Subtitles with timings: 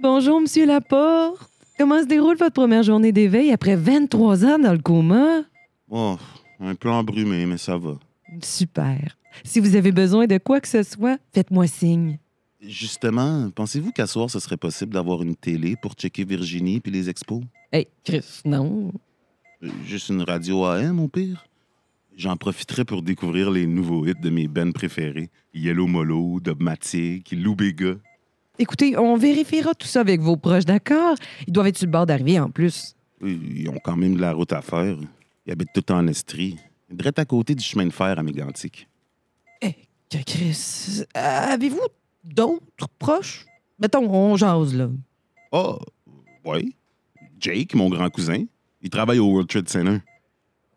[0.00, 1.50] Bonjour, Monsieur Laporte.
[1.78, 5.42] Comment se déroule votre première journée d'éveil après 23 ans dans le coma?
[5.90, 6.16] Oh,
[6.60, 7.98] un peu embrumé, mais ça va.
[8.42, 9.16] Super.
[9.44, 12.18] Si vous avez besoin de quoi que ce soit, faites-moi signe.
[12.60, 17.08] Justement, pensez-vous qu'à soir, ce serait possible d'avoir une télé pour checker Virginie puis les
[17.08, 17.42] expos?
[17.72, 18.92] Hey, Chris, non.
[19.62, 21.44] Euh, Juste une radio AM, au pire?
[22.16, 25.28] J'en profiterai pour découvrir les nouveaux hits de mes bands préférés.
[25.52, 27.96] Yellow Molo, Dogmatic, Lou Bega.
[28.58, 31.14] Écoutez, on vérifiera tout ça avec vos proches, d'accord?
[31.46, 32.94] Ils doivent être sur le bord d'arriver en plus.
[33.22, 34.96] Ils ont quand même de la route à faire.
[35.46, 36.56] Ils habitent tout en Estrie.
[36.90, 38.88] Direct à côté du chemin de fer à Mégantic.
[39.60, 39.74] Hey,
[40.10, 41.86] que Chris, euh, avez-vous
[42.24, 43.44] d'autres proches?
[43.78, 44.88] Mettons, on jase, là.
[45.52, 45.76] Ah,
[46.44, 46.68] ouais.
[47.38, 48.44] Jake, mon grand cousin,
[48.80, 49.98] il travaille au World Trade Center.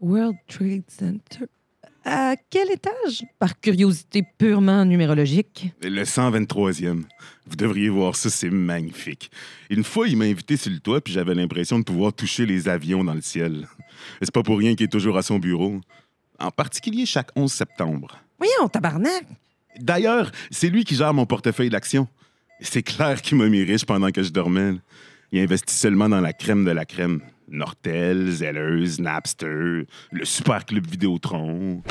[0.02, 1.46] World Trade Center?
[2.12, 3.24] À quel étage?
[3.38, 5.72] Par curiosité purement numérologique.
[5.84, 7.04] Le 123e.
[7.46, 9.30] Vous devriez voir ça, c'est magnifique.
[9.70, 12.68] Une fois, il m'a invité sur le toit, puis j'avais l'impression de pouvoir toucher les
[12.68, 13.68] avions dans le ciel.
[14.24, 15.82] C'est pas pour rien qu'il est toujours à son bureau.
[16.40, 18.18] En particulier chaque 11 septembre.
[18.40, 19.28] Voyons, tabarnak!
[19.80, 22.08] D'ailleurs, c'est lui qui gère mon portefeuille d'actions.
[22.60, 24.74] C'est clair qu'il m'a mis riche pendant que je dormais.
[25.32, 27.22] Il investit seulement dans la crème de la crème.
[27.52, 31.82] Nortel, Zellers, Napster, le super club Vidéotron.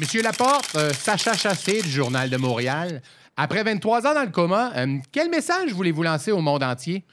[0.00, 3.02] Monsieur Laporte, euh, Sacha Chassé du Journal de Montréal.
[3.36, 7.04] Après 23 ans dans le coma, euh, quel message voulez-vous lancer au monde entier?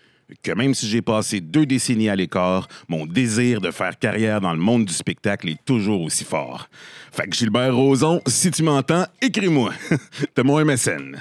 [0.43, 4.53] Que même si j'ai passé deux décennies à l'écart, mon désir de faire carrière dans
[4.53, 6.69] le monde du spectacle est toujours aussi fort.
[7.11, 9.73] Fait que Gilbert Rozon, si tu m'entends, écris-moi.
[10.35, 11.17] T'as mon MSN.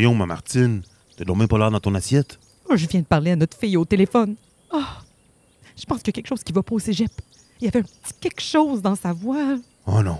[0.00, 0.80] Voyons, ma Martine,
[1.14, 2.38] t'as donc même pas l'air dans ton assiette?
[2.70, 4.34] Oh, je viens de parler à notre fille au téléphone.
[4.72, 4.80] Oh,
[5.76, 7.10] je pense qu'il y a quelque chose qui va pas au cégep.
[7.60, 9.58] Il y avait un petit quelque chose dans sa voix.
[9.84, 10.18] Oh non.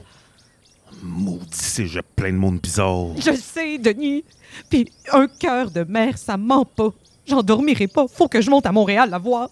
[1.02, 3.06] Maudit cégep plein de monde bizarre.
[3.16, 4.22] Je sais, Denis.
[4.68, 6.92] Puis un cœur de mère, ça ment pas.
[7.26, 8.06] J'en dormirai pas.
[8.06, 9.48] Faut que je monte à Montréal la voir.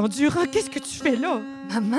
[0.00, 1.40] d'Endurant, qu'est-ce que tu fais là?
[1.70, 1.96] Maman?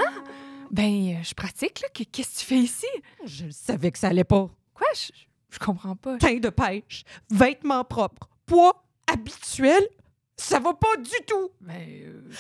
[0.70, 1.88] Ben, euh, je pratique, là.
[1.94, 2.86] Que- Qu'est-ce que tu fais ici?
[3.26, 4.50] Je le savais que ça allait pas.
[4.76, 4.88] Quoi?
[4.94, 5.12] Je,
[5.50, 6.18] je comprends pas.
[6.18, 9.82] Teint de pêche, vêtements propres, poids habituel,
[10.40, 11.50] ça va pas du tout.
[11.62, 11.74] Ben,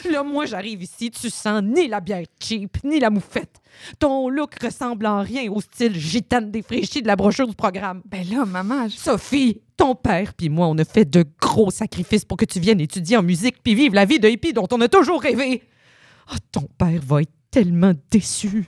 [0.05, 3.59] euh, Là, moi, j'arrive ici, tu sens ni la bière cheap, ni la moufette.
[3.99, 8.01] Ton look ressemble en rien au style gitane défraîchie de la brochure du programme.
[8.05, 12.25] ben là, maman, je- Sophie, ton père puis moi, on a fait de gros sacrifices
[12.25, 14.81] pour que tu viennes étudier en musique puis vivre la vie de hippie dont on
[14.81, 15.63] a toujours rêvé.
[16.31, 18.65] Oh, ton père va être tellement déçu.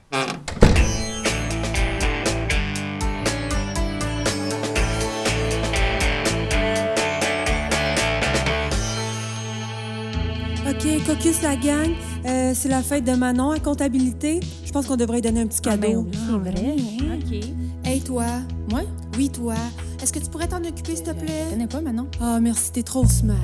[11.09, 11.89] Caucus la gang,
[12.27, 14.41] euh, c'est la fête de Manon à comptabilité.
[14.63, 16.07] Je pense qu'on devrait lui donner un petit cadeau.
[16.13, 16.75] c'est vrai.
[17.15, 17.45] OK.
[17.83, 18.25] Hey toi,
[18.69, 18.81] Moi?
[19.17, 19.55] oui toi,
[20.03, 21.45] est-ce que tu pourrais t'en occuper s'il te Je plaît?
[21.49, 22.05] connais pas maintenant.
[22.21, 23.35] Ah merci, t'es trop smart.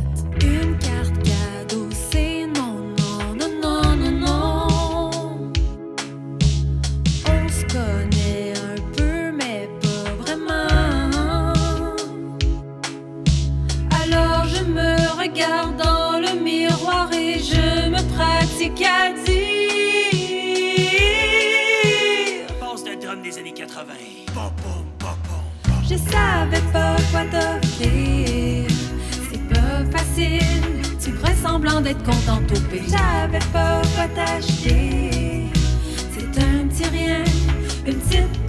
[0.43, 1.54] Une carte cadeau,
[18.65, 19.45] pratique à dire.
[22.59, 23.93] Passe d'un drum des années 80.
[24.33, 25.75] Pom, pom, pom, pom.
[25.83, 28.67] Je savais pas quoi t'offrir.
[29.29, 30.81] C'est pas facile.
[30.99, 32.83] Tu ferais semblant d'être contente au pire.
[32.89, 35.51] J'avais pas quoi t'acheter.
[36.11, 37.23] C'est un petit rien,
[37.85, 38.45] une petite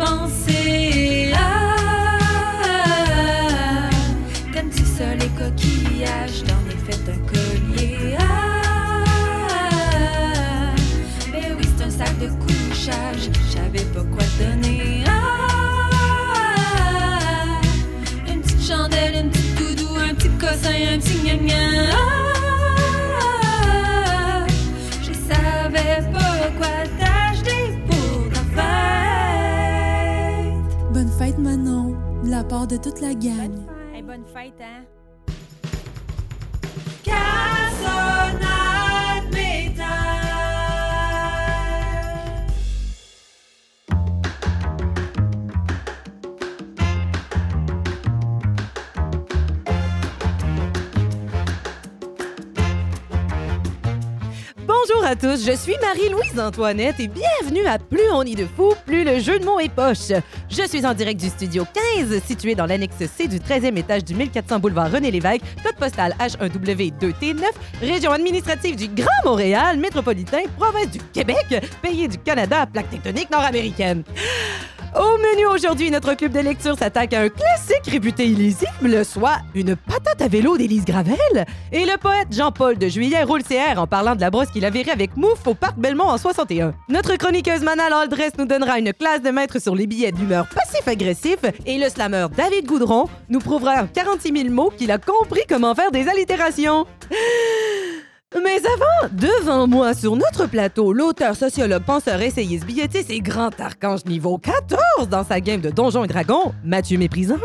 [32.78, 33.52] toute la gang.
[34.60, 34.86] Hein?
[55.06, 59.04] À tous, je suis Marie-Louise Antoinette et bienvenue à Plus on y de fou, plus
[59.04, 60.10] le jeu de mots est poche.
[60.50, 61.64] Je suis en direct du studio
[61.96, 66.12] 15, situé dans l'annexe C du 13e étage du 1400 boulevard René Lévesque, code postal
[66.18, 67.44] H1W2T9,
[67.80, 74.02] région administrative du Grand Montréal, métropolitain, province du Québec, pays du Canada, plaque tectonique nord-américaine.
[74.94, 79.76] Au menu aujourd'hui, notre club de lecture s'attaque à un classique réputé illisible, soit une
[79.76, 81.16] patate à vélo d'Élise Gravel.
[81.72, 84.64] Et le poète Jean-Paul de Juillet roule ses airs en parlant de la brosse qu'il
[84.64, 86.74] a virée avec Mouf au parc Belmont en 61.
[86.88, 91.38] Notre chroniqueuse Manal Aldress nous donnera une classe de maître sur les billets d'humeur passif-agressif.
[91.66, 95.74] Et le slammer David Goudron nous prouvera en 46 000 mots qu'il a compris comment
[95.74, 96.86] faire des allitérations.
[98.42, 104.04] Mais avant, devant moi, sur notre plateau, l'auteur, sociologue, penseur, essayiste, billettiste et grand archange
[104.04, 107.36] niveau 14 dans sa game de Donjons et Dragons, Mathieu Méprisant.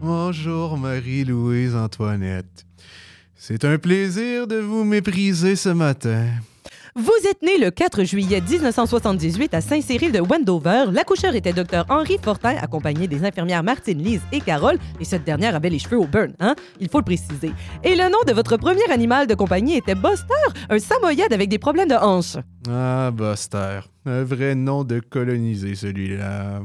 [0.00, 2.66] Bonjour Marie-Louise Antoinette.
[3.36, 6.26] C'est un plaisir de vous mépriser ce matin.
[7.00, 10.86] Vous êtes né le 4 juillet 1978 à Saint-Cyril de Wendover.
[10.90, 14.78] L'accoucheur était Dr Henri Fortin, accompagné des infirmières Martine, Lise et Carole.
[14.98, 16.56] Et cette dernière avait les cheveux au burn, hein?
[16.80, 17.52] Il faut le préciser.
[17.84, 20.34] Et le nom de votre premier animal de compagnie était Buster,
[20.68, 22.36] un samoyède avec des problèmes de hanches.
[22.68, 23.82] Ah, Buster.
[24.04, 26.62] Un vrai nom de colonisé, celui-là.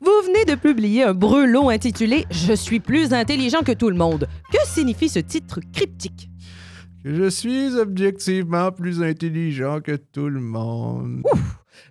[0.00, 4.28] Vous venez de publier un brûlot intitulé Je suis plus intelligent que tout le monde.
[4.52, 6.28] Que signifie ce titre cryptique?
[7.02, 11.22] Que je suis objectivement plus intelligent que tout le monde.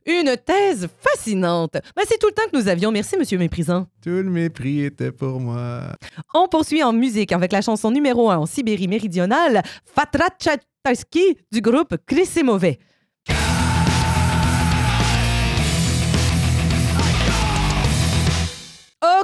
[0.06, 1.74] Une thèse fascinante.
[1.74, 2.92] Ben, c'est tout le temps que nous avions.
[2.92, 3.88] Merci, Monsieur Méprisant.
[4.02, 5.98] Tout le mépris était pour moi.
[6.34, 11.98] On poursuit en musique avec la chanson numéro 1 en Sibérie méridionale, Fatrachataski du groupe
[12.06, 12.80] Chris et Mauvais.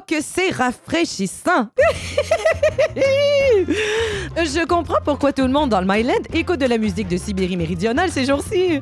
[0.08, 1.68] Que c'est rafraîchissant!
[4.38, 7.58] Je comprends pourquoi tout le monde dans le Myland écoute de la musique de Sibérie
[7.58, 8.80] méridionale ces jours-ci.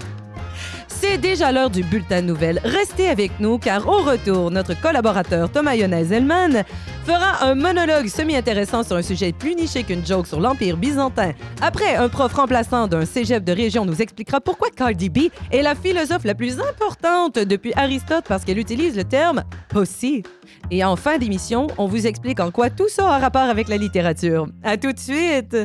[0.88, 2.60] C'est déjà l'heure du bulletin de nouvelles.
[2.64, 6.64] Restez avec nous car au retour, notre collaborateur Thomas Yonaz Elman
[7.06, 11.34] fera un monologue semi-intéressant sur un sujet plus niché qu'une joke sur l'Empire byzantin.
[11.62, 15.76] Après, un prof remplaçant d'un cégep de région nous expliquera pourquoi Cardi B est la
[15.76, 20.24] philosophe la plus importante depuis Aristote parce qu'elle utilise le terme possi.
[20.72, 23.78] Et en fin d'émission, on vous explique en quoi tout ça a rapport avec la
[23.78, 24.48] littérature.
[24.64, 25.56] À tout de suite!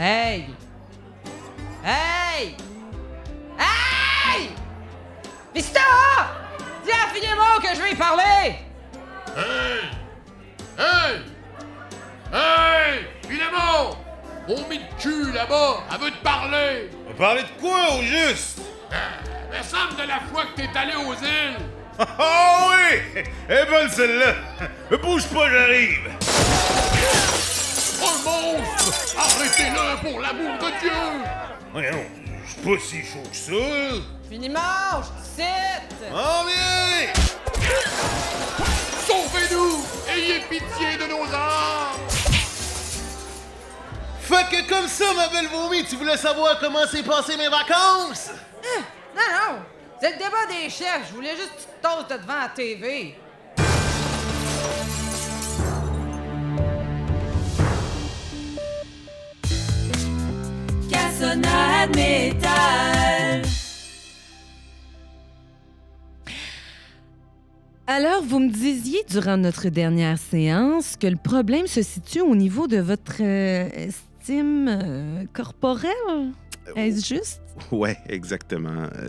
[0.00, 0.46] Hey!
[1.82, 2.54] Hey!
[3.58, 4.50] Hey!
[5.52, 5.80] Vista!
[6.84, 8.60] Dis à Philémon que je vais y parler!
[9.36, 9.90] Hey!
[10.78, 11.20] Hey!
[12.32, 13.06] Hey!
[13.28, 13.96] Philémon!
[14.46, 16.90] Mon mis de cul là-bas, elle veut te parler!
[17.10, 18.60] On parlait de quoi au juste?
[19.50, 21.58] Me semble de la fois que t'es allé aux îles!
[21.98, 23.24] Ah oui!
[23.48, 24.34] Elle est bonne celle-là!
[25.02, 26.27] Bouge pas, j'arrive!
[28.00, 29.16] Oh monstre!
[29.18, 30.90] Arrêtez-le pour l'amour de Dieu!
[31.72, 32.06] Voyons,
[32.44, 33.52] je suis pas si chaud que ça!
[34.28, 35.06] Finis-mange!
[35.36, 36.10] Cite!
[36.12, 37.12] Oh bien!
[39.06, 39.84] Sauvez-nous!
[40.08, 41.98] Ayez pitié de nos âmes!
[44.20, 48.30] Fait que comme ça, ma belle vomi, tu voulais savoir comment s'est passé mes vacances?
[49.14, 49.58] Non, non!
[50.00, 51.08] C'est le débat des chefs.
[51.08, 53.18] Je voulais juste que tu te devant la TV.
[61.20, 61.42] Métal.
[67.88, 72.68] Alors, vous me disiez durant notre dernière séance que le problème se situe au niveau
[72.68, 76.32] de votre euh, estime euh, corporelle.
[76.76, 77.42] Est-ce juste?
[77.72, 78.84] Ouais, exactement.
[78.94, 79.08] Euh,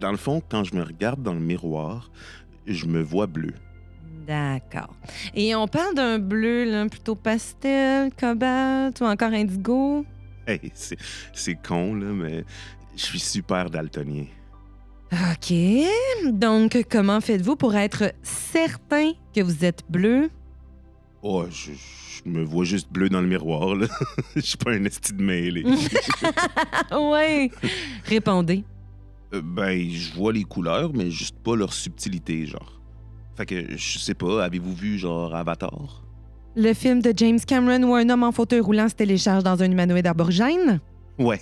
[0.00, 2.10] Dans le fond, quand je me regarde dans le miroir,
[2.66, 3.54] je me vois bleu.
[4.26, 4.92] D'accord.
[5.34, 10.04] Et on parle d'un bleu là, plutôt pastel, cobalt ou encore indigo?
[10.62, 10.72] Hey,
[11.34, 12.42] c'est con, là, mais
[12.96, 14.24] je suis super daltonien.
[15.12, 15.52] OK.
[16.32, 20.30] Donc, comment faites-vous pour être certain que vous êtes bleu?
[21.22, 23.88] Oh, je, je me vois juste bleu dans le miroir, là.
[24.36, 25.64] Je suis pas un esti de mêlé.
[26.92, 27.50] ouais.
[28.04, 28.64] Répondez.
[29.34, 32.80] Euh, ben, je vois les couleurs, mais juste pas leur subtilité, genre.
[33.36, 36.04] Fait que, je sais pas, avez-vous vu, genre, Avatar?
[36.60, 39.70] Le film de James Cameron où un homme en fauteuil roulant se télécharge dans un
[39.70, 40.80] humanoïde aborigène?
[41.16, 41.38] Ouais.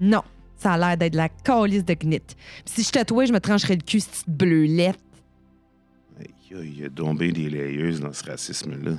[0.00, 0.22] Non.
[0.56, 2.22] Ça a l'air d'être la calice de gnit.
[2.66, 5.00] Si je tatouais, je me trancherais le cul, cette bleulette.
[6.52, 8.92] Il y a bien des layeuses dans ce racisme-là.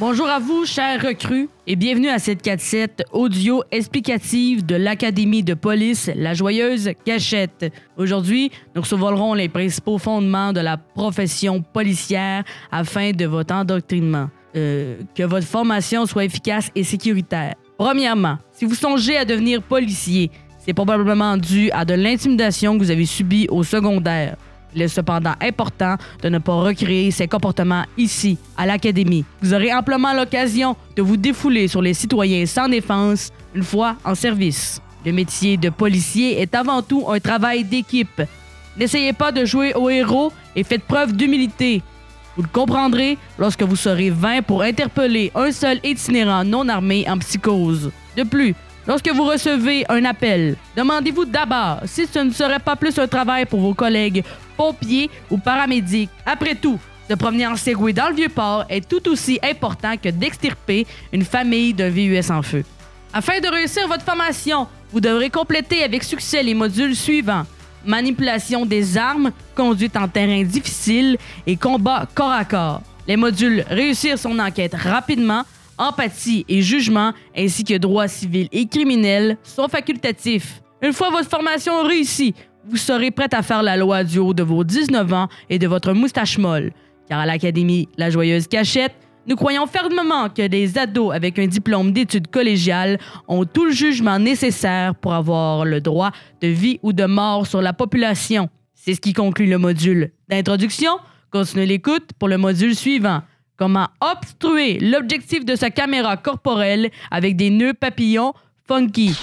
[0.00, 5.54] Bonjour à vous, chers recrues, et bienvenue à cette 4-7 audio explicative de l'Académie de
[5.54, 7.72] police La Joyeuse Cachette.
[7.96, 14.30] Aujourd'hui, nous recevrons les principaux fondements de la profession policière afin de votre endoctrinement.
[14.54, 17.54] Euh, que votre formation soit efficace et sécuritaire.
[17.76, 22.92] Premièrement, si vous songez à devenir policier, c'est probablement dû à de l'intimidation que vous
[22.92, 24.36] avez subie au secondaire.
[24.74, 29.24] Il est cependant important de ne pas recréer ces comportements ici, à l'Académie.
[29.40, 34.14] Vous aurez amplement l'occasion de vous défouler sur les citoyens sans défense une fois en
[34.14, 34.80] service.
[35.04, 38.22] Le métier de policier est avant tout un travail d'équipe.
[38.76, 41.82] N'essayez pas de jouer au héros et faites preuve d'humilité.
[42.36, 47.18] Vous le comprendrez lorsque vous serez 20 pour interpeller un seul itinérant non armé en
[47.18, 47.90] psychose.
[48.16, 48.54] De plus,
[48.86, 53.46] lorsque vous recevez un appel, demandez-vous d'abord si ce ne serait pas plus un travail
[53.46, 54.22] pour vos collègues
[54.58, 56.10] pompiers ou paramédics.
[56.26, 60.86] Après tout, se promener en Segway dans le Vieux-Port est tout aussi important que d'extirper
[61.10, 62.64] une famille d'un VUS en feu.
[63.14, 67.46] Afin de réussir votre formation, vous devrez compléter avec succès les modules suivants
[67.84, 72.82] manipulation des armes, conduite en terrain difficile et combat corps à corps.
[73.06, 75.42] Les modules réussir son enquête rapidement,
[75.78, 80.60] empathie et jugement, ainsi que droit civil et criminel sont facultatifs.
[80.82, 82.34] Une fois votre formation réussie,
[82.68, 85.66] vous serez prête à faire la loi du haut de vos 19 ans et de
[85.66, 86.72] votre moustache molle.
[87.08, 88.94] Car à l'Académie La Joyeuse Cachette,
[89.26, 94.18] nous croyons fermement que des ados avec un diplôme d'études collégiales ont tout le jugement
[94.18, 96.10] nécessaire pour avoir le droit
[96.40, 98.48] de vie ou de mort sur la population.
[98.74, 100.92] C'est ce qui conclut le module d'introduction.
[101.30, 103.22] Continuez l'écoute pour le module suivant.
[103.56, 108.32] Comment obstruer l'objectif de sa caméra corporelle avec des nœuds papillons
[108.66, 109.14] funky.